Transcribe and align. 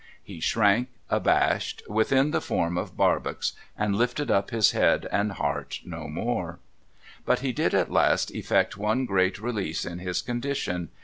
He 0.23 0.39
shrank, 0.39 0.89
abashed, 1.11 1.83
within 1.87 2.31
the 2.31 2.41
form 2.41 2.75
of 2.75 2.97
Barbox, 2.97 3.53
and 3.77 3.95
lifted 3.95 4.31
up 4.31 4.49
his 4.49 4.71
head 4.71 5.07
and 5.11 5.33
heart 5.33 5.79
no 5.85 6.07
more. 6.07 6.57
But 7.23 7.41
he 7.41 7.51
did 7.53 7.75
at 7.75 7.91
last 7.91 8.31
effect 8.33 8.75
one 8.77 9.05
great 9.05 9.39
release 9.39 9.85
in 9.85 9.99
his 9.99 10.23
condition. 10.23 10.89